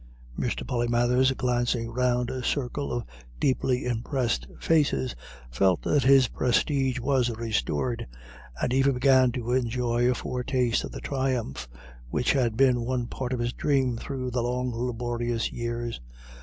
[0.35, 0.65] Mr.
[0.65, 3.03] Polymathers, glancing round a circle of
[3.39, 5.15] deeply impressed faces,
[5.51, 8.07] felt that his prestige was restored,
[8.59, 11.69] and even began to enjoy a foretaste of the triumph,
[12.09, 16.01] which had been one part of his dream through the long laborious years.